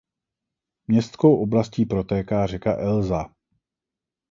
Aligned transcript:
Městskou 0.87 1.41
oblastí 1.43 1.85
protéká 1.85 2.47
řeka 2.47 2.75
Elsa. 2.77 3.35